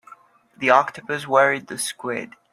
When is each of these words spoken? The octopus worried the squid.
The 0.57 0.71
octopus 0.71 1.27
worried 1.27 1.67
the 1.67 1.77
squid. 1.77 2.33